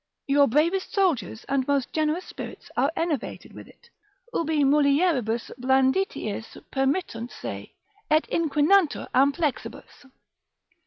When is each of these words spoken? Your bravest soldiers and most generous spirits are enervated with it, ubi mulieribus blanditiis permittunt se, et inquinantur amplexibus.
Your 0.25 0.47
bravest 0.47 0.91
soldiers 0.95 1.43
and 1.43 1.67
most 1.67 1.93
generous 1.93 2.25
spirits 2.25 2.71
are 2.75 2.91
enervated 2.95 3.53
with 3.53 3.67
it, 3.67 3.91
ubi 4.33 4.63
mulieribus 4.63 5.51
blanditiis 5.59 6.57
permittunt 6.73 7.29
se, 7.31 7.75
et 8.09 8.27
inquinantur 8.31 9.07
amplexibus. 9.13 10.05